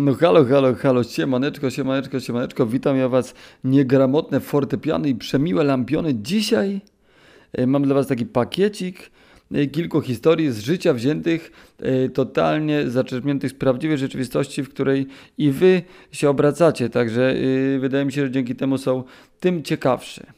[0.00, 6.14] No halo, halo, halo, siemaneczko, siemaneczko, siemaneczko, witam ja was, niegramotne fortepiany i przemiłe lampiony.
[6.14, 6.80] Dzisiaj
[7.52, 9.10] e, mam dla was taki pakiecik,
[9.52, 15.06] e, kilku historii z życia wziętych, e, totalnie zaczerpniętych z prawdziwej rzeczywistości, w której
[15.38, 17.34] i wy się obracacie, także
[17.80, 19.04] wydaje mi się, że dzięki temu są
[19.40, 20.37] tym ciekawsze.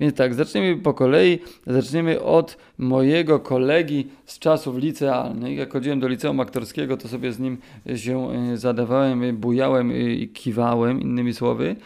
[0.00, 1.38] Więc tak, zaczniemy po kolei.
[1.66, 5.58] Zaczniemy od mojego kolegi z czasów licealnych.
[5.58, 7.58] Jak chodziłem do liceum aktorskiego, to sobie z nim
[7.96, 11.76] się e, zadawałem, bujałem i kiwałem, innymi słowy.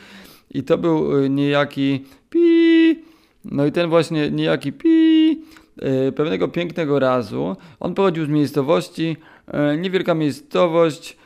[0.51, 2.99] I to był e, niejaki pi.
[3.45, 5.31] No i ten właśnie niejaki pi
[5.83, 7.57] e, pewnego pięknego razu.
[7.81, 9.17] On pochodził z miejscowości,
[9.79, 11.17] niewielka miejscowość,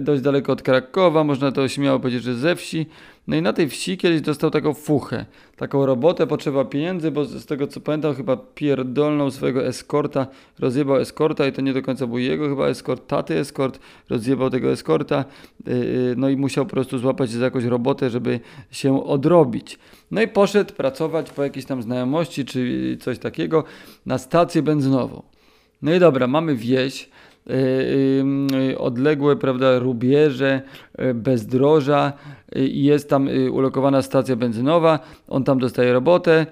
[0.00, 2.86] dość daleko od Krakowa, można to śmiało powiedzieć, że ze wsi.
[3.26, 5.26] No i na tej wsi kiedyś dostał taką fuchę,
[5.56, 10.26] taką robotę, potrzeba pieniędzy, bo z tego co pamiętam chyba pierdolną swojego eskorta,
[10.58, 14.72] rozjebał eskorta i to nie do końca był jego chyba eskort, taty eskort, rozjebał tego
[14.72, 15.24] eskorta,
[15.68, 18.40] y, y, no i musiał po prostu złapać się za jakąś robotę, żeby
[18.70, 19.78] się odrobić.
[20.10, 23.64] No i poszedł pracować po jakiejś tam znajomości czy coś takiego
[24.06, 25.22] na stację benzynową.
[25.82, 27.08] No i dobra, mamy wieś,
[28.78, 30.62] odległe, prawda, rubieże,
[31.00, 32.12] y, bezdroża.
[32.56, 36.46] Jest tam ulokowana stacja benzynowa, on tam dostaje robotę,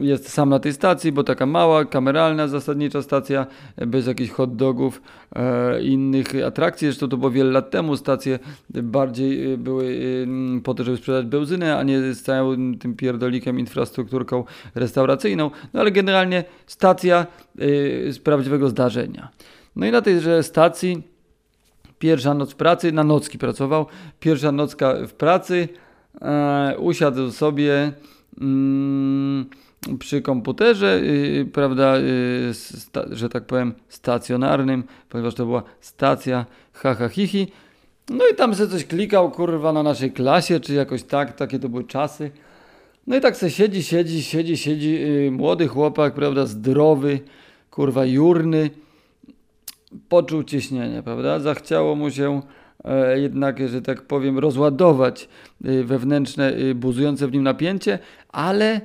[0.00, 3.46] jest sam na tej stacji, bo taka mała, kameralna, zasadnicza stacja,
[3.86, 5.02] bez jakichś hot dogów,
[5.36, 6.88] e, innych atrakcji.
[6.88, 7.96] Zresztą to było wiele lat temu.
[7.96, 8.38] Stacje
[8.70, 9.98] bardziej były
[10.64, 14.44] po to, żeby sprzedać benzynę, a nie z całym tym pierdolikiem, infrastrukturką
[14.74, 15.50] restauracyjną.
[15.74, 17.26] No ale generalnie stacja
[18.10, 19.28] z prawdziwego zdarzenia.
[19.76, 21.02] No i na tejże stacji
[21.98, 23.86] pierwsza noc pracy, na nocki pracował,
[24.20, 25.68] pierwsza nocka w pracy,
[26.22, 27.92] e, usiadł sobie mm,
[29.98, 32.52] przy komputerze, y, prawda, y,
[33.10, 37.48] że tak powiem stacjonarnym, ponieważ to była stacja haha hihi.
[38.10, 41.68] No i tam sobie coś klikał, kurwa, na naszej klasie, czy jakoś tak, takie to
[41.68, 42.30] były czasy.
[43.06, 47.20] No i tak se siedzi, siedzi, siedzi, siedzi, yy, młody chłopak, prawda, zdrowy,
[47.70, 48.70] kurwa, jurny,
[50.08, 51.40] poczuł ciśnienie, prawda?
[51.40, 52.42] Zachciało mu się
[53.14, 55.28] jednak, że tak powiem, rozładować
[55.64, 57.98] e, wewnętrzne, e, buzujące w nim napięcie,
[58.28, 58.80] ale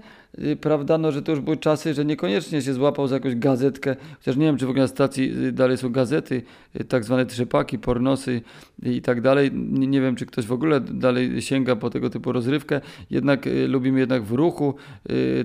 [0.62, 4.36] prawda, no, że to już były czasy, że niekoniecznie się złapał za jakąś gazetkę, chociaż
[4.36, 6.42] nie wiem, czy w ogóle na stacji dalej są gazety,
[6.88, 8.42] tak zwane trzepaki, pornosy
[8.84, 9.52] i tak dalej.
[9.54, 14.24] Nie, wiem, czy ktoś w ogóle dalej sięga po tego typu rozrywkę, jednak lubimy jednak
[14.24, 14.76] w ruchu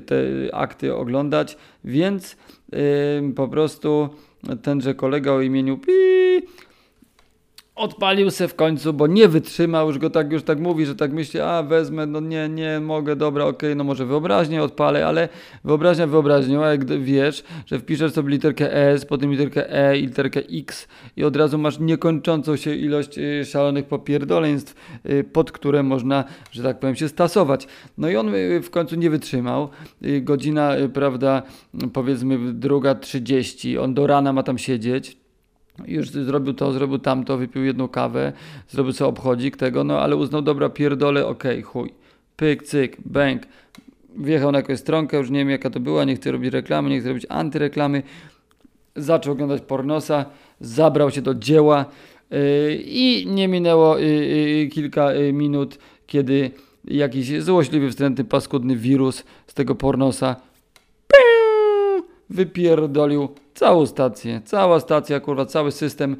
[0.07, 2.37] te akty oglądać, więc
[3.37, 4.09] po prostu
[4.63, 5.79] tenże kolega o imieniu
[7.81, 11.13] odpalił se w końcu, bo nie wytrzymał, już go tak, już tak mówi, że tak
[11.13, 15.29] myśli, a wezmę, no nie, nie mogę, dobra, okej, okay, no może wyobraźnię odpalę, ale
[15.65, 20.89] wyobraźnia wyobraźnią, a jak wiesz, że wpiszesz sobie literkę S, potem literkę E literkę X
[21.17, 24.75] i od razu masz niekończącą się ilość y, szalonych popierdoleństw,
[25.11, 27.67] y, pod które można, że tak powiem, się stasować.
[27.99, 29.69] No i on y, w końcu nie wytrzymał,
[30.21, 31.43] godzina, prawda,
[31.93, 35.20] powiedzmy druga trzydzieści, on do rana ma tam siedzieć,
[35.87, 38.33] już zrobił to, zrobił tamto, wypił jedną kawę,
[38.69, 41.93] zrobił sobie obchodzik tego, no ale uznał, dobra, pierdolę, okej, okay, chuj.
[42.37, 43.43] Pyk, cyk, bęk.
[44.17, 47.01] Wjechał na jakąś stronkę, już nie wiem jaka to była, nie chcę robić reklamy, nie
[47.01, 48.03] chcę robić antyreklamy.
[48.97, 50.25] Zaczął oglądać pornosa,
[50.61, 51.85] zabrał się do dzieła
[52.31, 52.39] yy,
[52.85, 56.51] i nie minęło yy, yy, kilka y, minut, kiedy
[56.85, 60.37] jakiś złośliwy, wstrętny, paskudny wirus z tego pornosa
[62.31, 66.17] wypierdolił całą stację, cała stacja, kurwa, cały system,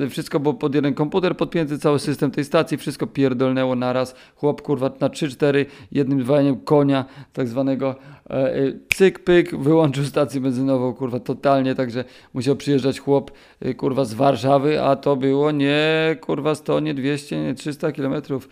[0.00, 4.14] yy, wszystko było pod jeden komputer podpięty, cały system tej stacji, wszystko pierdolnęło naraz.
[4.36, 7.94] Chłop, kurwa, na 3-4, jednym dwaniem konia, tak zwanego,
[8.30, 13.30] yy, cyk, pyk, wyłączył stację benzynową, kurwa, totalnie, także musiał przyjeżdżać chłop,
[13.60, 18.48] yy, kurwa, z Warszawy, a to było nie, kurwa, 100, nie 200, nie 300 kilometrów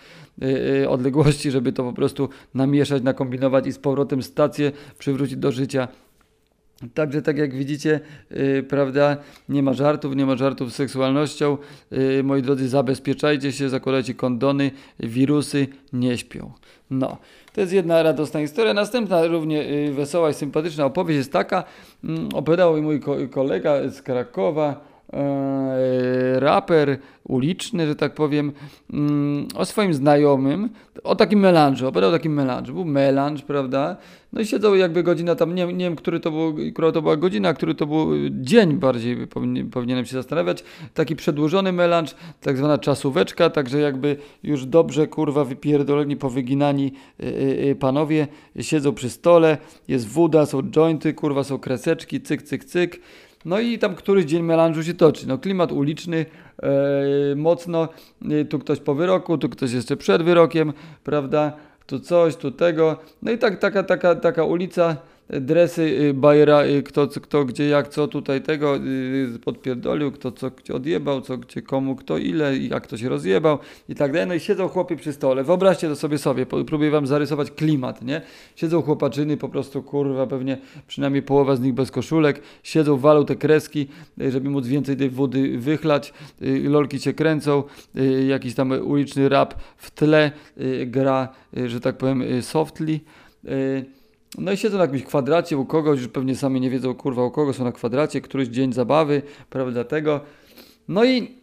[0.88, 5.88] odległości, żeby to po prostu namieszać, nakombinować i z powrotem stację przywrócić do życia.
[6.94, 8.00] Także tak jak widzicie,
[8.30, 9.16] yy, prawda,
[9.48, 11.58] nie ma żartów, nie ma żartów z seksualnością.
[11.90, 14.70] Yy, moi drodzy, zabezpieczajcie się, zakładajcie kondony,
[15.00, 16.52] wirusy nie śpią.
[16.90, 17.18] No,
[17.52, 18.74] to jest jedna radosna historia.
[18.74, 21.64] Następna równie yy, wesoła i sympatyczna opowieść jest taka,
[22.04, 24.95] yy, opowiadał mi mój ko kolega z Krakowa,
[26.38, 28.52] raper uliczny, że tak powiem,
[28.92, 30.68] mm, o swoim znajomym,
[31.04, 32.74] o takim melanżu, opowiadał o takim melanżu.
[32.74, 33.96] Był melanż, prawda?
[34.32, 37.16] No i siedzą jakby godzina tam, nie, nie wiem, który to był, która to była
[37.16, 40.64] godzina, który to był dzień bardziej, powinien, powinienem się zastanawiać.
[40.94, 47.30] Taki przedłużony melanż, tak zwana czasóweczka, także jakby już dobrze, kurwa, wypierdoleni, powyginani yy,
[47.66, 48.28] yy, panowie
[48.60, 53.00] siedzą przy stole, jest woda, są jointy, kurwa, są kreseczki, cyk, cyk, cyk
[53.46, 55.28] No i tam któryś dzień melanżu się toczy.
[55.28, 56.26] No klimat uliczny,
[56.62, 56.68] e,
[57.36, 57.88] mocno,
[58.30, 60.72] e, tu ktoś po wyroku, tu ktoś jeszcze przed wyrokiem,
[61.04, 61.52] prawda?
[61.86, 62.98] Tu coś, tu tego.
[63.22, 64.96] No i tak taka, taka, taka ulica
[65.28, 70.50] dresy y, Bajera, y, kto, kto gdzie jak co tutaj tego y, podpierdolił, kto co
[70.50, 73.58] gdzie odjebał, co gdzie komu kto ile jak ktoś rozjebał
[73.88, 74.28] i tak dalej.
[74.28, 75.44] No i siedzą chłopy przy stole.
[75.44, 78.22] Wyobraźcie to sobie sobie, próbuję wam zarysować klimat, nie?
[78.56, 83.36] Siedzą chłopaczyny, po prostu kurwa, pewnie przynajmniej połowa z nich bez koszulek, siedzą, walą te
[83.36, 83.86] kreski,
[84.18, 86.12] żeby móc więcej tej wody wychlać,
[86.64, 87.62] lolki się kręcą,
[88.28, 90.30] jakiś tam uliczny rap w tle
[90.86, 91.28] gra,
[91.66, 93.00] że tak powiem, softly.
[94.38, 97.30] No i siedzą na jakimś kwadracie u kogoś, już pewnie sami nie wiedzą, kurwa, u
[97.30, 100.20] kogo są na kwadracie, któryś dzień zabawy, prawda, tego.
[100.88, 101.36] No i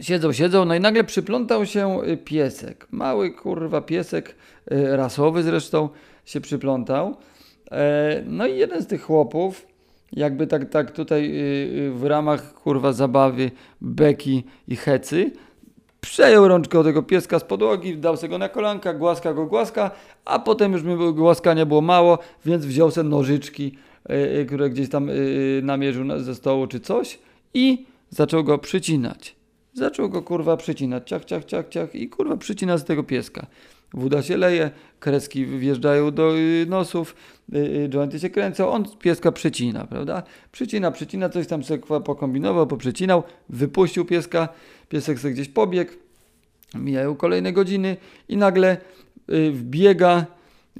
[0.00, 2.86] siedzą, siedzą, no i nagle przyplątał się y, piesek.
[2.90, 4.34] Mały, kurwa, piesek,
[4.72, 5.88] y, rasowy zresztą,
[6.24, 7.16] się przyplątał.
[7.70, 9.66] E, no i jeden z tych chłopów,
[10.12, 11.30] jakby tak, tak tutaj
[11.86, 13.50] y, w ramach, kurwa, zabawy,
[13.80, 15.30] beki i hecy,
[16.00, 19.90] Przejął rączkę od tego pieska z podłogi, dał sobie go na kolanka, głaska go, głaska,
[20.24, 23.78] a potem już mi głaskania było mało, więc wziął sobie nożyczki,
[24.08, 27.18] yy, które gdzieś tam yy, namierzył na, ze stołu czy coś
[27.54, 29.36] i zaczął go przycinać.
[29.72, 33.46] Zaczął go kurwa przycinać, ciach, ciach, ciach, ciach i kurwa przycina z tego pieska.
[33.94, 34.70] Woda się leje,
[35.00, 37.16] kreski wjeżdżają do yy, nosów,
[37.48, 40.22] yy, jointy się kręcą, on pieska przycina, prawda?
[40.52, 44.48] Przycina, przycina, coś tam sobie pokombinował, poprzecinał, wypuścił pieska,
[44.88, 45.92] piesek sobie gdzieś pobiegł,
[46.74, 47.96] mijają kolejne godziny
[48.28, 48.76] i nagle
[49.32, 50.26] y, wbiega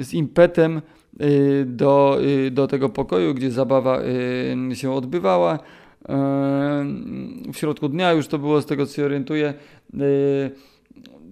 [0.01, 0.83] z impetem
[1.21, 3.99] y, do, y, do tego pokoju, gdzie zabawa
[4.75, 5.59] się odbywała.
[7.53, 9.55] W środku dnia już to było, z tego co się orientuję,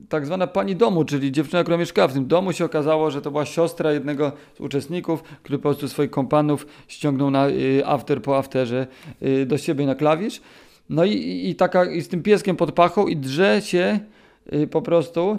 [0.09, 3.31] tak zwana pani domu, czyli dziewczyna, która mieszkała w tym domu, się okazało, że to
[3.31, 7.47] była siostra jednego z uczestników, który po prostu swoich kompanów ściągnął na
[7.85, 8.87] after po afterze
[9.47, 10.41] do siebie na klawisz.
[10.91, 14.01] No i, i, taka, i z tym pieskiem pod pachą i drze się
[14.53, 15.39] y, po prostu,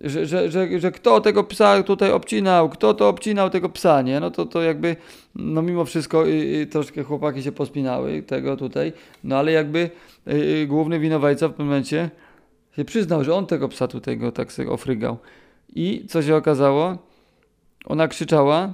[0.00, 4.20] że, że, że, że kto tego psa tutaj obcinał, kto to obcinał tego psa, nie?
[4.20, 4.96] No to, to jakby,
[5.34, 8.92] no mimo wszystko y, y, troszkę chłopaki się pospinały tego tutaj,
[9.24, 9.90] no ale jakby
[10.28, 12.10] y, y główny winowajca w pewnym momencie
[12.76, 15.18] się przyznał, że on tego psa tutaj go tak sobie ofrygał.
[15.74, 16.98] I co się okazało?
[17.84, 18.72] Ona krzyczała,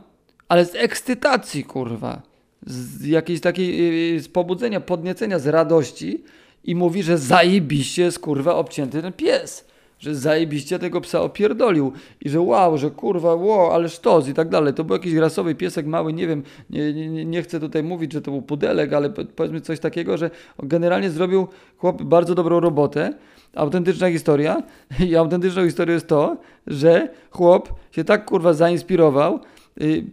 [0.48, 2.22] ale z ekscytacji, kurwa
[2.66, 3.80] z jakiejś takiej
[4.14, 6.24] y, y, z pobudzenia, podniecenia, z radości
[6.64, 9.66] i mówi, że zajebiście jest kurwa obcięty ten pies.
[9.98, 14.48] Że zajebiście tego psa opierdolił i że wow, że kurwa, wow, ale sztos i tak
[14.48, 14.74] dalej.
[14.74, 18.22] To był jakiś rasowy piesek mały, nie wiem, nie, nie, nie chcę tutaj mówić, że
[18.22, 20.30] to był pudelek, ale powiedzmy coś takiego, że
[20.62, 21.46] generalnie zrobił
[21.76, 23.12] chłop bardzo dobrą robotę.
[23.54, 24.62] Autentyczna historia
[25.08, 26.36] i autentyczną historią jest to,
[26.66, 29.40] że chłop się tak kurwa zainspirował,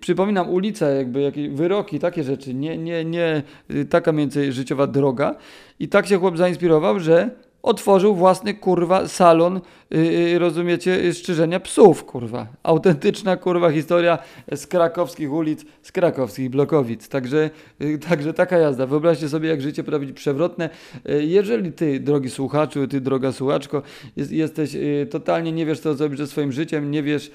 [0.01, 5.35] przypominam, ulica, jakby jakieś wyroki, takie rzeczy, nie, nie, nie y, taka międzyżyciowa droga.
[5.79, 7.29] I tak się chłop zainspirował, że
[7.63, 12.47] otworzył własny kurwa salon, yy, rozumiecie, szczerzenia psów, kurwa.
[12.63, 14.17] Autentyczna kurwa historia
[14.55, 17.09] z krakowskich ulic, z krakowskich blokowic.
[17.09, 17.49] Także,
[17.79, 18.85] yy, także taka jazda.
[18.85, 20.69] Wyobraźcie sobie, jak życie prowadzi przewrotne.
[21.05, 23.81] Yy, jeżeli ty, drogi słuchaczu, ty, droga słuchaczko,
[24.15, 24.77] jest, jesteś
[25.09, 27.31] totalnie nie wiesz, co zrobić ze swoim życiem, nie wiesz,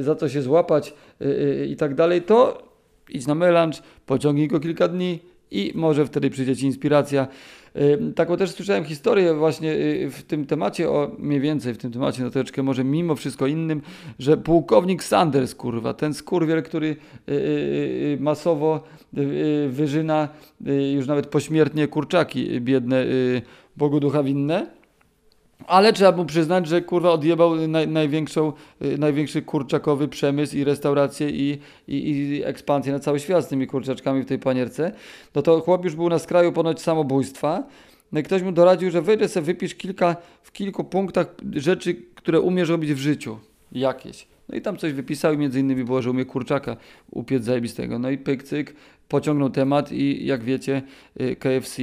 [0.00, 0.94] za co się złapać
[1.68, 2.62] i tak dalej, to
[3.08, 7.28] idź na melanż, pociągnij go kilka dni i może wtedy przyjdzie ci inspiracja.
[8.14, 12.22] Taką też słyszałem historię właśnie y, w tym temacie, o mniej więcej w tym temacie,
[12.22, 13.82] no troszeczkę może mimo wszystko innym,
[14.18, 18.84] że pułkownik Sanders, kurwa, ten skurwiel, który y, y, masowo
[19.68, 20.28] wyżyna
[20.94, 23.04] już nawet pośmiertnie kurczaki biedne,
[23.76, 24.79] Bogu ducha winne,
[25.66, 28.52] ale trzeba mu przyznać, że kurwa odjebał naj, największą,
[28.82, 33.66] y, największy kurczakowy przemysł i restaurację i, i, i, ekspansję na cały świat z tymi
[33.66, 34.92] kurczaczkami w tej panierce.
[35.34, 37.62] No to chłop już był na skraju ponoć samobójstwa.
[38.12, 42.40] No i ktoś mu doradził, że wejdę sobie wypisz kilka, w kilku punktach rzeczy, które
[42.40, 43.38] umiesz robić w życiu.
[43.72, 44.26] Jakieś.
[44.48, 46.76] No i tam coś wypisał i między innymi było, że umie kurczaka
[47.10, 47.98] upiec zajebistego.
[47.98, 48.74] No i pyk, cyk,
[49.08, 50.82] pociągnął temat i jak wiecie
[51.20, 51.82] y, KFC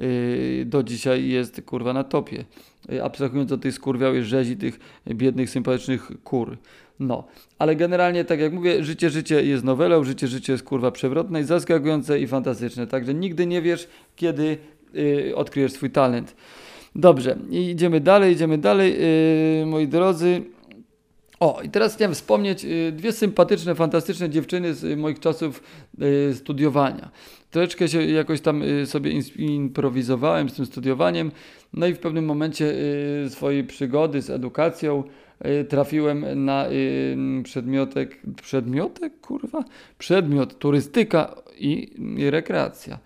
[0.00, 2.44] y, do dzisiaj jest kurwa na topie.
[2.92, 6.56] Y, abstrahując od tej skurwiałej rzezi tych biednych, sympatycznych kur.
[7.00, 7.24] No,
[7.58, 11.44] ale generalnie, tak jak mówię, życie, życie jest nowelą, życie, życie jest kurwa przewrotne i
[11.44, 12.86] zaskakujące i fantastyczne.
[12.86, 14.58] Także nigdy nie wiesz, kiedy
[14.94, 16.36] yy, odkryjesz swój talent.
[16.94, 19.00] Dobrze, idziemy dalej, idziemy dalej,
[19.60, 20.42] yy, moi drodzy.
[21.44, 25.62] O, i teraz chciałem wspomnieć yy, dwie sympatyczne, fantastyczne dziewczyny z moich czasów
[25.98, 27.10] yy, studiowania.
[27.50, 31.30] Troszeczkę się jakoś tam sobie improwizowałem z tym studiowaniem.
[31.72, 32.74] No i w pewnym momencie
[33.26, 35.04] y, swojej przygody z edukacją
[35.46, 39.64] y, trafiłem na y, przedmiotek, przedmiotek, kurwa?
[39.98, 41.90] Przedmiot turystyka i
[42.30, 42.98] rekreacja.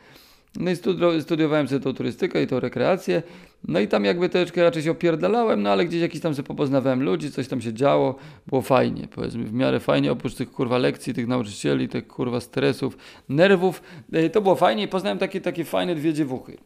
[0.59, 3.23] No i studi- studiowałem sobie tą turystykę i tą rekreację.
[3.69, 7.03] No i tam jakby troszeczkę raczej się opierdalałem, no ale gdzieś jakiś tam sobie popoznawałem
[7.03, 8.15] ludzi, coś tam się działo,
[8.47, 12.97] było fajnie, powiedzmy, w miarę fajnie, oprócz tych kurwa lekcji, tych nauczycieli, tych kurwa stresów,
[13.29, 13.83] nerwów,
[14.15, 16.59] y, to było fajnie i poznałem takie, takie fajne dwie dziewuchy.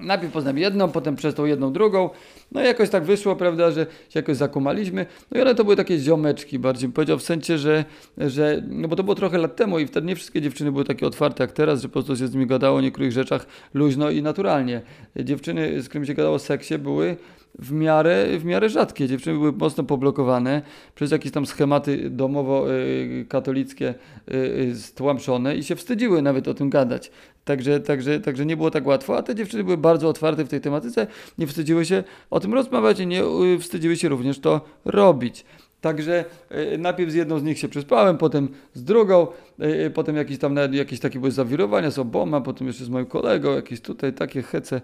[0.00, 2.10] Najpierw poznałem jedną, potem przez tą jedną drugą.
[2.52, 5.06] No i jakoś tak wyszło, prawda, że się jakoś zakumaliśmy.
[5.30, 7.84] No i one to były takie ziomeczki bardziej, bym powiedział w sensie, że,
[8.18, 11.06] że no bo to było trochę lat temu i wtedy nie wszystkie dziewczyny były takie
[11.06, 14.22] otwarte jak teraz, że po prostu się z nimi gadało o niektórych rzeczach luźno i
[14.22, 14.82] naturalnie.
[15.16, 17.16] Dziewczyny, z którymi się gadało o seksie były
[17.58, 19.08] w miarę, w miarę rzadkie.
[19.08, 20.62] Dziewczyny były mocno poblokowane
[20.94, 23.94] przez jakieś tam schematy domowo-katolickie
[24.30, 27.10] y, y, stłamszone i się wstydziły nawet o tym gadać.
[27.44, 30.60] Także, także, także nie było tak łatwo, a te dziewczyny były bardzo otwarte w tej
[30.60, 31.06] tematyce,
[31.38, 35.44] nie wstydziły się o tym rozmawiać i nie y, wstydziły się również to robić.
[35.80, 36.24] Także
[36.74, 39.26] y, najpierw z jedną z nich się przespałem, potem z drugą,
[39.86, 43.54] y, potem jakieś tam jakieś takie były zawirowania z oboma, potem jeszcze z moim kolegą,
[43.54, 44.80] jakieś tutaj takie hece,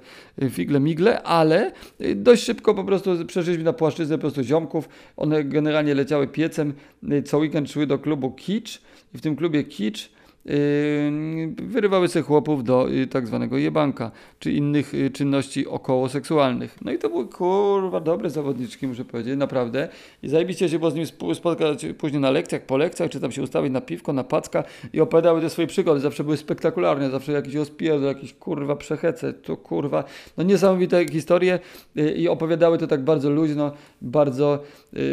[0.50, 1.73] figle, migle, ale
[2.17, 4.88] dość szybko po prostu przeszliśmy na płaszczyznę po prostu ziomków.
[5.17, 6.75] One generalnie leciały piecem,
[7.25, 8.83] co weekend szły do klubu Kicz
[9.15, 10.15] i w tym klubie Kicz
[11.62, 16.79] wyrywały sobie chłopów do y, tak zwanego jebanka, czy innych y, czynności około seksualnych.
[16.83, 19.88] No i to były kurwa dobre zawodniczki, muszę powiedzieć, naprawdę.
[20.23, 23.33] I zajebiście się było z nimi sp- spotkać później na lekcjach, po lekcjach, czy tam
[23.33, 26.00] się ustawić na piwko, na packa i opowiadały te swoje przygody.
[26.00, 30.05] Zawsze były spektakularne, zawsze jakiś rozpierdol, jakieś kurwa przechece, to kurwa,
[30.37, 31.59] no niesamowite historie
[31.97, 33.73] y, i opowiadały to tak bardzo luźno,
[34.03, 34.62] bardzo,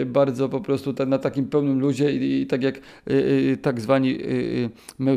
[0.05, 2.79] bardzo po prostu na takim pełnym luzie i, i tak jak
[3.61, 4.69] tak zwani y,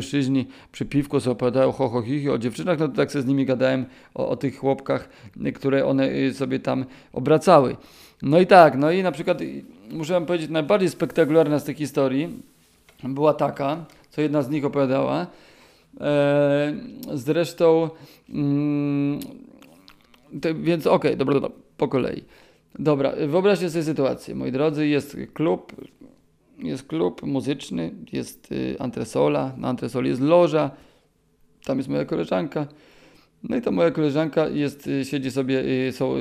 [0.07, 3.21] mężczyźni przy piwku sobie opowiadają ho, ho, hi, hi o dziewczynach, no to tak sobie
[3.21, 3.85] z nimi gadałem
[4.15, 5.09] o, o tych chłopkach,
[5.55, 7.75] które one y, sobie tam obracały.
[8.21, 11.77] No i tak, no i na przykład y, muszę wam powiedzieć, najbardziej spektakularna z tych
[11.77, 12.43] historii
[13.03, 15.27] była taka, co jedna z nich opowiadała.
[16.01, 16.73] E,
[17.13, 17.89] zresztą,
[18.29, 19.19] mm,
[20.55, 22.23] więc okej, dobra, dobra, po kolei.
[22.79, 25.73] Dobra, wyobraźcie sobie sytuację, moi drodzy, jest klub,
[26.59, 30.71] jest klub muzyczny, jest y, antresola, na antresoli jest loża,
[31.65, 32.67] tam jest moja koleżanka.
[33.43, 36.15] No i ta moja koleżanka jest, y, siedzi sobie, y, są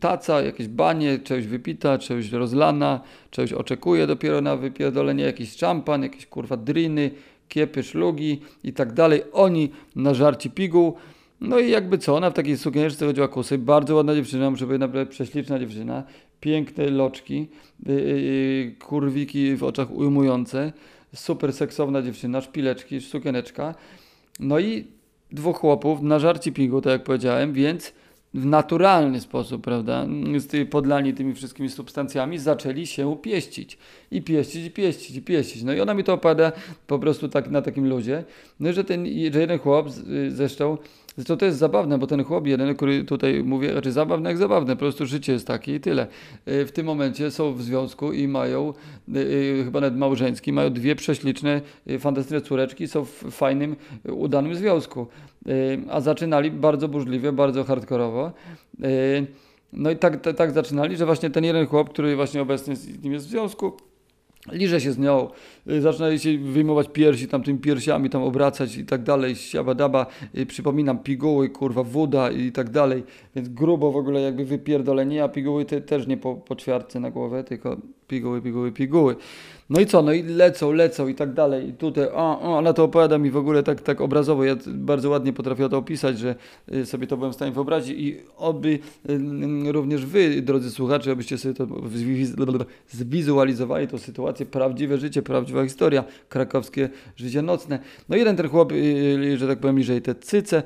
[0.00, 6.26] taca, jakieś banie, czegoś wypita, czegoś rozlana, czegoś oczekuje dopiero na wypierdolenie, jakiś szampan, jakieś
[6.26, 7.10] kurwa driny,
[7.48, 9.22] kiepy, szlugi i tak dalej.
[9.32, 10.94] Oni na żarci piguł.
[11.40, 14.80] No i jakby co, ona w takiej sukieneczce chodziła kusy, bardzo ładna dziewczyna, muszę powiedzieć,
[14.80, 16.04] naprawdę prześliczna dziewczyna,
[16.40, 17.48] piękne loczki,
[17.86, 20.72] yy, yy, kurwiki w oczach ujmujące,
[21.14, 23.74] super seksowna dziewczyna, szpileczki, sukieneczka.
[24.40, 24.84] No i
[25.32, 27.92] dwóch chłopów na żarci pigu, tak jak powiedziałem, więc
[28.34, 30.06] w naturalny sposób, prawda,
[30.70, 33.78] podlani tymi wszystkimi substancjami zaczęli się pieścić.
[34.10, 35.62] I pieścić, i pieścić, i pieścić.
[35.62, 36.52] No i ona mi to opada
[36.86, 38.24] po prostu tak na takim luzie.
[38.60, 40.78] No że ten że jeden chłop y, zresztą,
[41.18, 44.76] zresztą to jest zabawne, bo ten chłop jeden, który tutaj mówię, raczej zabawne jak zabawne,
[44.76, 46.06] po prostu życie jest takie i tyle.
[46.48, 48.72] Y, W tym momencie są w związku i mają,
[49.08, 51.60] y, y, chyba nawet małżeński, mają dwie prześliczne,
[51.98, 53.76] fantastyczne córeczki, są w fajnym,
[54.08, 55.06] udanym związku.
[55.90, 58.32] A zaczynali bardzo burzliwie, bardzo hardkorowo.
[59.72, 63.02] No i tak, tak, tak zaczynali, że właśnie ten jeden chłop, który właśnie obecnie z
[63.02, 63.76] nim jest w związku,
[64.52, 65.28] liże się z nią,
[65.70, 70.06] y, zaczynali się wyjmować piersi, tam tymi piersiami tam obracać i tak dalej, siabadaba,
[70.38, 73.04] y, przypominam piguły, kurwa, woda i tak dalej,
[73.36, 77.10] więc grubo w ogóle jakby wypierdolenie, a piguły te, też nie po, po ćwiartce na
[77.10, 77.76] głowę, tylko
[78.08, 79.16] piguły, piguły, piguły.
[79.70, 81.68] No i co, no i lecą, lecą i tak dalej.
[81.68, 84.44] I tutaj, o, o, ona to opowiada mi w ogóle tak, tak obrazowo.
[84.44, 86.34] Ja bardzo ładnie potrafię to opisać, że
[86.72, 89.12] y, sobie to byłem w stanie wyobrazić i oby y,
[89.68, 95.64] y, również wy, drodzy słuchacze, abyście sobie to zwiz- zwizualizowali tą sytuację, prawdziwe życie, prawdziwa
[95.64, 97.78] historia, krakowskie życie nocne.
[98.08, 98.72] No jeden ten chłop,
[99.36, 100.62] że tak powiem, liże te cyce,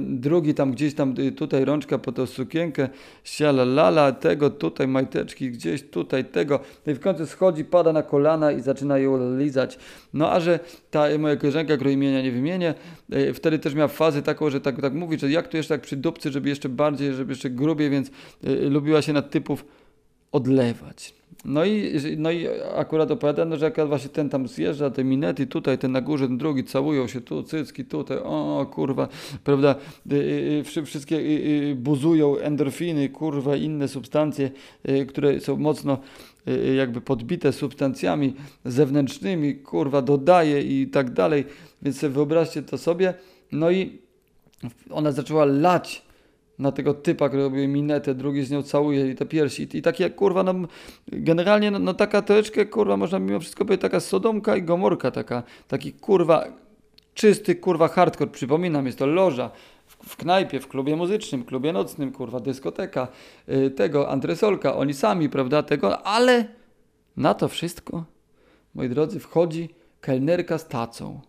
[0.00, 2.88] drugi tam gdzieś tam tutaj rączka po tą sukienkę,
[3.24, 6.60] siala lala, tego tutaj majteczki, gdzieś tutaj tego.
[6.88, 9.78] No i w końcu schodzi, pada na kolana i zaczyna ją lizać.
[10.14, 12.74] No a że ta moja koleżanka, której imienia nie wymienię,
[13.14, 15.80] y, wtedy też miała fazę taką, że tak, tak mówi, że jak tu jeszcze tak
[15.80, 18.10] przy dupcy, żeby jeszcze bardziej, żeby jeszcze grubiej, więc
[18.44, 19.64] y, lubiła się na typów
[20.32, 21.14] odlewać.
[21.44, 25.46] No i, no i akurat opowiada, no, że jak właśnie ten tam zjeżdża, te minety
[25.46, 29.08] tutaj, ten na górze, ten drugi całują się tu, cycki tutaj, o kurwa,
[29.44, 29.74] prawda,
[30.64, 31.20] wszy- wszystkie
[31.76, 34.50] buzują endorfiny, kurwa, inne substancje,
[35.08, 35.98] które są mocno
[36.76, 41.44] jakby podbite substancjami zewnętrznymi, kurwa, dodaje i tak dalej,
[41.82, 43.14] więc sobie wyobraźcie to sobie,
[43.52, 43.98] no i
[44.90, 46.02] ona zaczęła lać
[46.58, 49.62] na tego typa, który robił minetę, drugi z nią całuje i te piersi.
[49.62, 50.54] I, i takie, kurwa, no
[51.06, 55.42] generalnie, no, no taka troszeczkę, kurwa, można mimo wszystko powiedzieć, taka Sodomka i Gomorka taka,
[55.68, 56.44] taki, kurwa,
[57.14, 59.50] czysty kurwa hardcore, przypominam, jest to loża
[60.02, 63.08] w, knajpie, w klubie muzycznym, klubie nocnym, kurwa dyskoteka,
[63.46, 66.46] yy, tego, antresolka, oni sami, prawda, tego, ale
[67.16, 68.04] na to wszystko,
[68.74, 69.68] moi drodzy, wchodzi
[70.00, 71.20] kelnerka z tacą.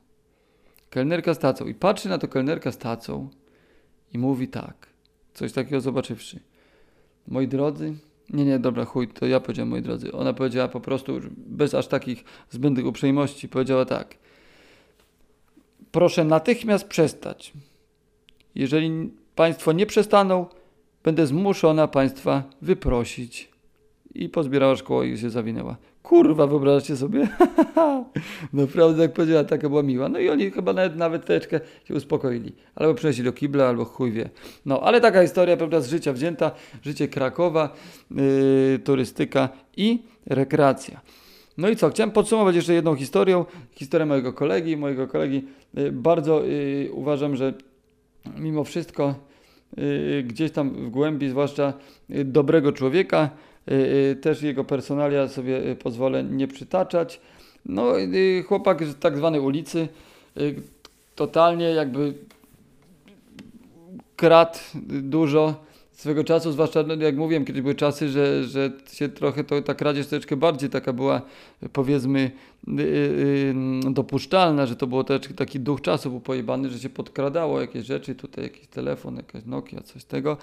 [0.89, 3.29] Kelnerka z tacą i patrzy na to kelnerka z tacą
[4.13, 4.87] i mówi tak,
[5.33, 6.39] coś takiego zobaczywszy.
[7.27, 7.95] Moi drodzy,
[8.29, 10.11] nie, nie, dobra, chuj, to ja powiedziałem, moi drodzy.
[10.11, 14.15] Ona powiedziała po prostu, bez aż takich zbędnych uprzejmości, powiedziała tak.
[15.91, 17.53] Proszę natychmiast przestać.
[18.55, 20.45] Jeżeli Państwo nie przestaną,
[21.03, 23.49] będę zmuszona Państwa wyprosić.
[24.15, 25.77] I pozbierała szkołę i się zawinęła.
[26.03, 27.27] Kurwa, wyobraźcie sobie?
[28.53, 30.09] Naprawdę, jak powiedziała, taka była miła.
[30.09, 32.51] No i oni chyba nawet, nawet troszeczkę się uspokoili.
[32.75, 34.29] Albo przeszli do kibla, albo chuj wie.
[34.65, 36.51] No, ale taka historia, prawda, z życia wzięta.
[36.81, 37.73] Życie Krakowa,
[38.11, 41.01] yy, turystyka i rekreacja.
[41.57, 43.45] No i co, chciałem podsumować jeszcze jedną historią.
[43.71, 44.77] Historię mojego kolegi.
[44.77, 47.53] Mojego kolegi yy, bardzo yy, uważam, że
[48.37, 49.15] mimo wszystko
[49.77, 51.73] yy, gdzieś tam w głębi, zwłaszcza
[52.09, 53.29] yy, dobrego człowieka,
[53.71, 53.73] Y,
[54.11, 57.21] y, też jego personalia sobie y, pozwolę nie przytaczać.
[57.65, 57.93] No,
[58.47, 59.87] chłopak z tak zwanej ulicy,
[61.15, 62.13] totalnie jakby
[64.15, 64.57] kradł
[65.01, 65.63] dużo
[65.99, 69.73] swego czasu, zwłaszcza no, jak mówiłem, kiedy były czasy, że, że się trochę to, ta
[69.73, 71.21] kradzież troszeczkę bardziej taka była
[71.73, 72.31] powiedzmy
[73.91, 78.15] dopuszczalna, że to było też taki duch czasu był pojebany, że się podkradało jakieś rzeczy,
[78.15, 80.37] tutaj jakiś telefon, jakaś Nokia, coś tego.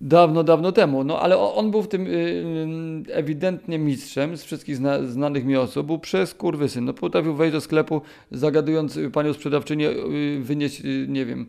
[0.00, 1.04] Dawno, dawno temu.
[1.04, 2.10] No ale on był w tym y,
[3.08, 5.86] y, ewidentnie mistrzem z wszystkich zna, znanych mi osób.
[5.86, 6.84] Był przez kurwysyn.
[6.84, 8.00] No potrafił wejść do sklepu,
[8.30, 11.46] zagadując panią sprzedawczynię, y, wynieść, nie wiem,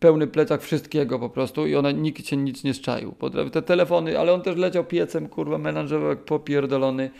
[0.00, 3.12] pełny plecak wszystkiego po prostu i ona nikt się nic nie szczaił.
[3.12, 7.10] Potrafił te telefony, ale on też leciał piecem, kurwa, melanżował jak popierdolony.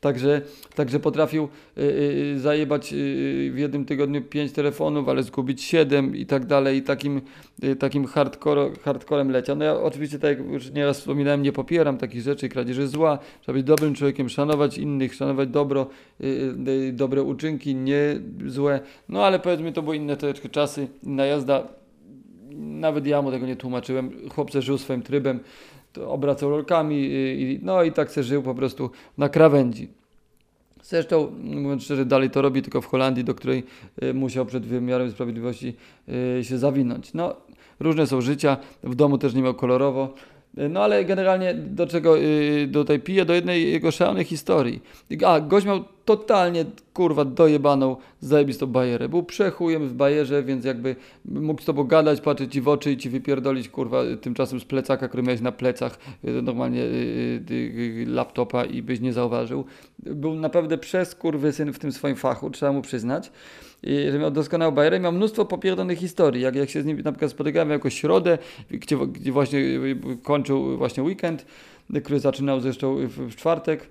[0.00, 0.42] Także,
[0.74, 1.82] także potrafił y,
[2.36, 2.96] y, zajebać y,
[3.54, 6.78] w jednym tygodniu pięć telefonów, ale zgubić siedem i tak dalej.
[6.78, 7.20] I takim,
[7.78, 9.56] takim hardcore, hardcorem leciał.
[9.56, 13.18] No ja oczywiście, tak jak już nieraz wspominałem, nie popieram takich rzeczy, kradzieży zła.
[13.40, 15.86] Trzeba być dobrym człowiekiem, szanować innych, szanować dobro,
[16.92, 18.80] dobre uczynki, nie złe.
[19.08, 21.68] No ale powiedzmy, to były inne troszeczkę czasy, inna jazda.
[22.56, 24.10] Nawet ja mu tego nie tłumaczyłem.
[24.34, 25.40] Chłopcze żył swoim trybem
[26.06, 29.88] obracał rolkami i, no i tak se żył po prostu na krawędzi.
[30.82, 33.64] Zresztą, mówiąc szczerze, dalej to robi, tylko w Holandii, do której
[34.02, 35.74] y, musiał przed wymiarem sprawiedliwości
[36.38, 37.14] y, się zawinąć.
[37.14, 37.36] No,
[37.80, 40.14] różne są życia, w domu też nie miał kolorowo.
[40.70, 43.24] No ale generalnie do czego yy, tutaj piję?
[43.24, 44.82] Do jednej jego szalonej historii.
[45.26, 45.84] A, gość miał
[46.16, 49.08] totalnie, kurwa, dojebaną, zajebistą bajerę.
[49.08, 52.96] Był przechujem w bajerze, więc jakby mógł z tobą gadać, patrzeć ci w oczy i
[52.96, 58.64] ci wypierdolić, kurwa, tymczasem z plecaka, który miałeś na plecach, yy, normalnie yy, yy, laptopa
[58.64, 59.64] i byś nie zauważył.
[59.98, 61.16] Był naprawdę przez
[61.50, 63.32] syn w tym swoim fachu, trzeba mu przyznać
[63.82, 67.12] i że miał doskonałą bajerę, miał mnóstwo popierdonych historii, jak, jak się z nim na
[67.12, 68.38] przykład spotykałem jako środę,
[68.70, 69.60] gdzie, gdzie właśnie
[70.22, 71.46] kończył właśnie weekend,
[72.04, 73.88] który zaczynał zresztą w, czwartek,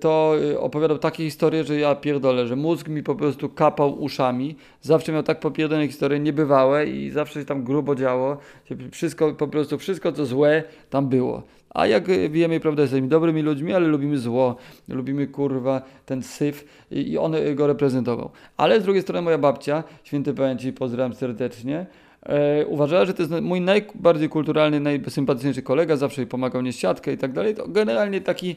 [0.00, 5.12] to opowiadał takie historie, że ja pierdolę, że mózg mi po prostu kapał uszami, zawsze
[5.12, 8.36] miał tak popierdolone historie niebywałe i zawsze się tam grubo działo,
[8.90, 11.42] wszystko po prostu, wszystko co złe tam było.
[11.70, 14.56] A jak wiemy, prawda, jesteśmy dobrymi ludźmi, ale lubimy zło,
[14.88, 18.30] lubimy kurwa ten syf i on go reprezentował.
[18.56, 21.86] Ale z drugiej strony moja babcia, święty pamięci, pozdrawiam serdecznie,
[22.22, 27.18] e, uważała, że to jest mój najbardziej kulturalny, najsympatyczniejszy kolega, zawsze pomagał mnie siatkę i
[27.18, 27.54] tak dalej.
[27.54, 28.56] To generalnie taki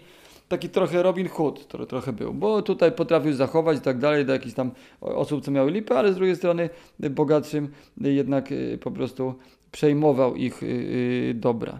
[0.51, 4.33] taki trochę Robin Hood który trochę był, bo tutaj potrafił zachować i tak dalej do
[4.33, 4.71] jakichś tam
[5.01, 6.69] osób, co miały lipę, ale z drugiej strony
[6.99, 7.69] bogatszym
[8.01, 9.33] jednak e, po prostu
[9.71, 11.79] przejmował ich e, dobra.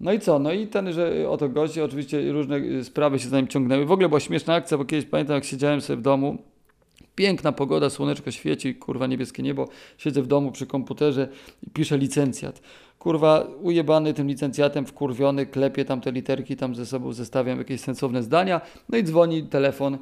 [0.00, 0.38] No i co?
[0.38, 3.86] No i ten, że oto gości, oczywiście różne sprawy się za nim ciągnęły.
[3.86, 6.38] W ogóle była śmieszna akcja, bo kiedyś pamiętam, jak siedziałem sobie w domu,
[7.14, 11.28] piękna pogoda, słoneczko świeci, kurwa niebieskie niebo, siedzę w domu przy komputerze
[11.62, 12.60] i piszę licencjat.
[12.98, 18.22] Kurwa, ujebany tym licencjatem, wkurwiony, klepie tam te literki, tam ze sobą zestawiam jakieś sensowne
[18.22, 19.98] zdania, no i dzwoni telefon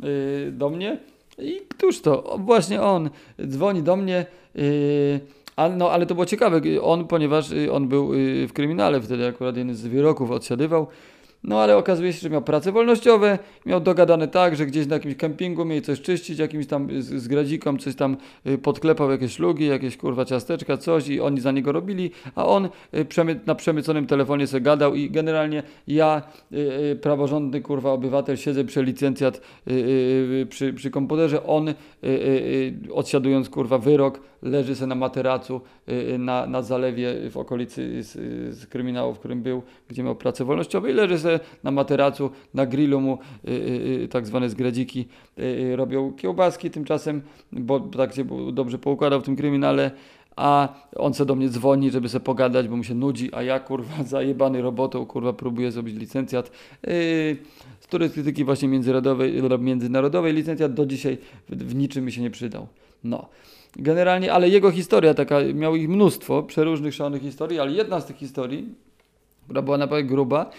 [0.00, 0.98] yy, do mnie.
[1.38, 2.24] I któż to?
[2.24, 3.10] O, właśnie on.
[3.46, 5.20] Dzwoni do mnie, yy,
[5.56, 9.26] ale, no, ale to było ciekawe, on, ponieważ y, on był y, w kryminale wtedy,
[9.26, 10.86] akurat jeden z wyroków odsiadywał,
[11.44, 15.14] no ale okazuje się, że miał prace wolnościowe, miał dogadane tak, że gdzieś na jakimś
[15.14, 19.66] kempingu mieli coś czyścić, jakimś tam z, z gradziką coś tam y, podklepał jakieś szlugi,
[19.66, 22.68] jakieś kurwa ciasteczka, coś i oni za niego robili, a on
[23.08, 26.22] przemy na przemyconym telefonie sobie gadał i generalnie ja,
[27.00, 29.40] praworządny kurwa obywatel, siedzę przy licencjat
[30.48, 31.74] przy, przy komputerze, on
[32.92, 38.12] odsiadując kurwa wyrok, leży se na materacu y, na, na zalewie w okolicy z,
[38.56, 42.66] z kryminału, w którym był, gdzie miał pracę wolnościową i leży se na materacu, na
[42.66, 43.50] grillu mu y,
[44.04, 45.08] y, tak zwane zgradziki
[45.76, 49.90] robią kiełbaski tymczasem, bo tak się dobrze poukładał w tym kryminale,
[50.36, 53.60] a on se do mnie dzwoni, żeby se pogadać, bo mu się nudzi, a ja
[53.60, 56.50] kurwa zajebany robotą, kurwa próbuję zrobić licencjat
[56.82, 56.90] yy,
[57.80, 62.66] z turystyki właśnie międzynarodowej, międzynarodowej licencjat do dzisiaj w, w niczym mi się nie przydał.
[63.04, 63.28] No.
[63.76, 68.16] Generalnie, ale jego historia taka, miał ich mnóstwo, przeróżnych szalonych historii, ale jedna z tych
[68.16, 68.74] historii,
[69.44, 70.50] która była naprawdę gruba,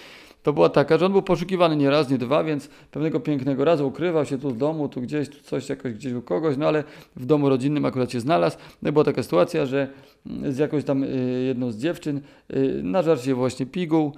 [0.45, 3.87] to była taka, że on był poszukiwany nie raz, nie dwa, więc pewnego pięknego razu
[3.87, 6.83] ukrywał się tu z domu, tu gdzieś, tu coś jakoś gdzieś u kogoś, no ale
[7.15, 8.57] w domu rodzinnym akurat się znalazł.
[8.81, 9.87] No i była taka sytuacja, że
[10.25, 11.07] mm, z jakąś tam y,
[11.47, 12.21] jedną z dziewczyn
[12.53, 14.13] y, nażarł się właśnie piguł,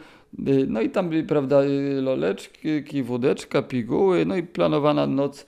[0.48, 1.62] y, no i tam, prawda,
[2.02, 5.46] loleczki, wódeczka, piguły, no i planowana noc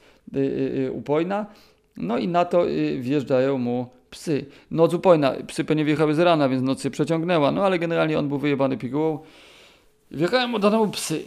[0.94, 1.46] upojna.
[2.00, 2.66] No i na to
[3.00, 4.46] wjeżdżają mu psy.
[4.72, 8.28] Noc upojna, psy pewnie wjechały z rana, więc noc się przeciągnęła, no ale generalnie on
[8.30, 9.20] był wyjebany pigułą.
[10.12, 11.24] Wjechałem mu do domu psy.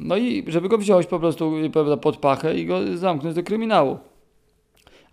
[0.00, 3.98] No i żeby go wziąć po prostu prawda, pod pachę i go zamknąć do kryminału.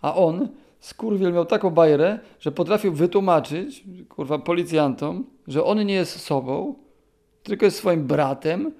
[0.02, 0.48] A on,
[0.80, 6.74] skurwiel, miał taką bajerę, że potrafił wytłumaczyć, kurwa, policjantom, że on nie jest sobą,
[7.42, 8.72] tylko jest swoim bratem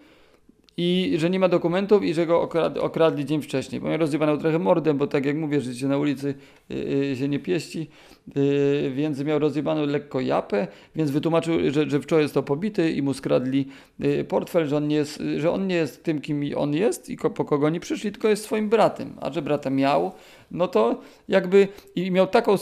[0.76, 3.80] i że nie ma dokumentów i że go okradli, okradli dzień wcześniej.
[3.80, 6.34] Bo miał rozjebano trochę mordem, bo tak jak mówię, się na ulicy
[6.68, 7.90] yy, się nie pieści,
[8.36, 13.02] yy, więc miał rozjebaną lekko japę, więc wytłumaczył, że, że wczoraj jest to pobity i
[13.02, 13.68] mu skradli
[14.04, 17.16] y, portfel, że on, nie jest, że on nie jest tym, kim on jest i
[17.16, 19.12] po kogo oni przyszli, tylko jest swoim bratem.
[19.20, 20.12] A że brata miał,
[20.50, 22.56] no to jakby i miał taką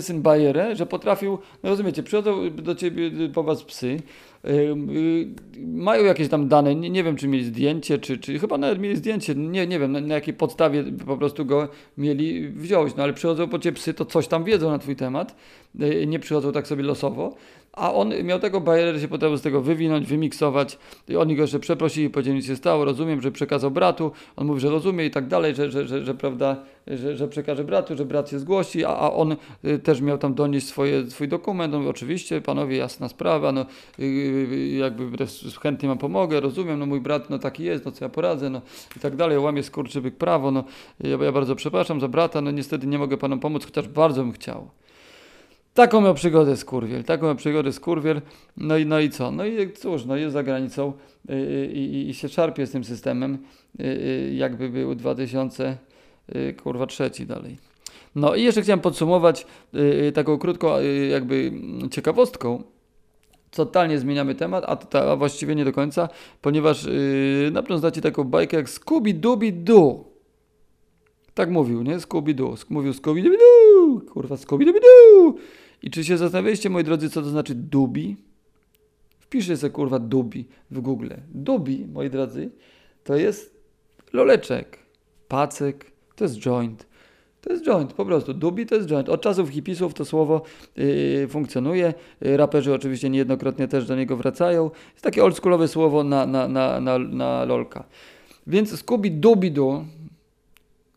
[0.00, 4.02] syn bajerę, że potrafił, no rozumiecie, przychodzą do ciebie po was psy,
[4.44, 4.74] Y,
[5.58, 8.96] mają jakieś tam dane, nie, nie, wiem czy mieli zdjęcie, czy, czy chyba nawet mieli
[8.96, 13.12] zdjęcie, nie, nie wiem na, na, jakiej podstawie po prostu go mieli wziąć, no ale
[13.12, 15.07] przychodzą po ciebie psy, to coś tam wiedzą na twój temat,
[15.80, 17.34] y, nie przychodzą tak sobie losowo,
[17.78, 20.78] a on miał tego bajerę, że się potrafił z tego wywinąć, wymiksować.
[21.08, 24.12] I oni go jeszcze przeprosili, powiedzieli, się stało, rozumiem, że przekazał bratu.
[24.36, 27.64] On mówi, że rozumie i tak dalej, że, że, że, że prawda, że, że przekaże
[27.64, 31.28] bratu, że brat się zgłosi, a, a on y, też miał tam donieść swoje, swój
[31.28, 31.74] dokument.
[31.74, 33.66] On mówi, oczywiście, panowie, jasna sprawa, no
[33.98, 35.26] y, jakby
[35.62, 38.60] chętnie wam pomogę, rozumiem, no mój brat no taki jest, no co ja poradzę, no
[38.96, 40.64] i tak dalej, łamie skurczybyk prawo, no
[41.00, 44.32] ja, ja bardzo przepraszam za brata, no niestety nie mogę panom pomóc, chociaż bardzo bym
[44.32, 44.70] chciał.
[45.78, 48.20] Taką miał przygodę z Kurwiel, taką miał przygodę z Kurwiel,
[48.56, 49.30] no i, no i co?
[49.30, 50.92] No i cóż, no jest za granicą
[51.72, 53.38] i, i, i się szarpie z tym systemem,
[54.32, 55.76] jakby był 2000,
[56.62, 57.56] kurwa, trzeci dalej.
[58.14, 59.46] No i jeszcze chciałem podsumować
[60.14, 60.68] taką krótką
[61.10, 61.52] jakby
[61.90, 62.62] ciekawostką,
[63.50, 66.08] totalnie zmieniamy temat, a, to, a właściwie nie do końca,
[66.42, 70.04] ponieważ yy, na pewno znacie taką bajkę jak Scooby-Dooby-Doo.
[71.34, 71.96] Tak mówił, nie?
[71.96, 72.64] Scooby-Doo.
[72.68, 74.00] Mówił Scooby-Dooby-Doo.
[74.12, 75.34] Kurwa, Scooby-Dooby-Doo.
[75.82, 78.16] I czy się zastanawialiście, moi drodzy, co to znaczy dubi?
[79.18, 81.10] Wpiszcie sobie, kurwa, dubi w Google.
[81.34, 82.50] Dubi, moi drodzy,
[83.04, 83.60] to jest
[84.12, 84.78] loleczek,
[85.28, 86.86] pacek, to jest joint.
[87.40, 88.34] To jest joint, po prostu.
[88.34, 89.08] Dubi to jest joint.
[89.08, 90.42] Od czasów hipisów to słowo
[90.76, 91.94] yy, funkcjonuje.
[92.20, 94.70] Yy, raperzy oczywiście niejednokrotnie też do niego wracają.
[94.92, 97.84] Jest takie oldschoolowe słowo na, na, na, na, na lolka.
[98.46, 99.84] Więc Scooby Dubi Doo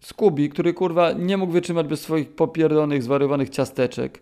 [0.02, 4.22] Scooby, który kurwa nie mógł wytrzymać bez swoich popierdonych, zwariowanych ciasteczek.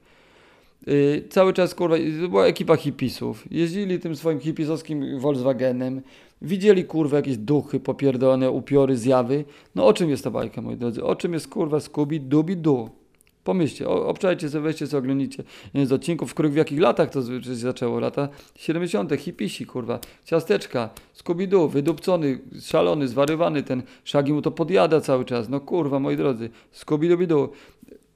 [0.89, 1.95] Yy, cały czas kurwa,
[2.29, 3.45] była ekipa hipisów.
[3.51, 6.01] Jeździli tym swoim hipisowskim Volkswagenem.
[6.41, 9.45] Widzieli kurwa jakieś duchy popierdolone, upiory, zjawy.
[9.75, 11.03] No o czym jest ta bajka, moi drodzy?
[11.03, 12.89] O czym jest kurwa Scooby Dubi Doo?
[13.43, 15.43] Pomyślcie, obczajcie sobie, weźcie co oglądnicie.
[15.73, 17.99] Jeden z odcinków, w których w jakich latach to się zaczęło?
[17.99, 19.11] Lata 70.
[19.17, 19.99] hipisi, kurwa.
[20.25, 23.83] Ciasteczka, Scooby-Doo, wydupcony, szalony, zwariowany ten.
[24.03, 25.49] Szagi mu to podjada cały czas.
[25.49, 26.49] No kurwa, moi drodzy.
[26.73, 27.49] Scooby-Doo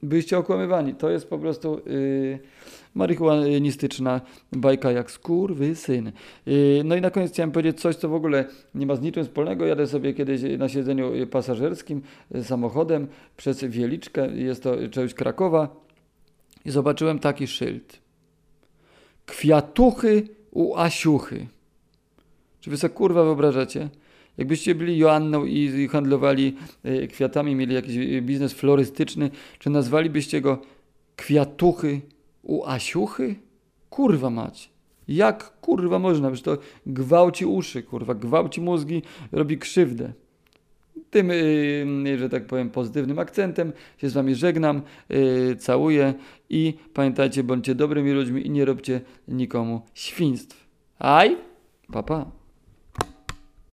[0.03, 0.95] byliście okłamywani.
[0.95, 2.39] To jest po prostu yy,
[2.95, 6.11] marihuanistyczna bajka jak skurwy syn.
[6.45, 9.23] Yy, no i na koniec chciałem powiedzieć coś, co w ogóle nie ma z niczym
[9.23, 9.65] wspólnego.
[9.65, 15.83] Jadę sobie kiedyś na siedzeniu pasażerskim yy, samochodem przez Wieliczkę, jest to część Krakowa
[16.65, 17.99] i zobaczyłem taki szyld.
[19.25, 21.47] Kwiatuchy u Asiuchy.
[22.59, 23.89] Czy wy sobie kurwa wyobrażacie?
[24.37, 30.61] Jakbyście byli Joanną i handlowali e, kwiatami, mieli jakiś e, biznes florystyczny, czy nazwalibyście go
[31.15, 32.01] kwiatuchy
[32.43, 33.35] u Asiuchy?
[33.89, 34.69] Kurwa mać.
[35.07, 36.31] Jak kurwa można?
[36.31, 40.13] Przecież to gwałci uszy, kurwa, gwałci mózgi, robi krzywdę.
[41.09, 41.29] Tym,
[42.05, 44.81] yy, że tak powiem, pozytywnym akcentem się z Wami żegnam,
[45.59, 46.13] całuję
[46.49, 50.67] i pamiętajcie, bądźcie dobrymi ludźmi i nie róbcie nikomu świństw.
[50.99, 51.37] Aj,
[51.91, 52.25] papa.
[52.25, 52.42] Pa.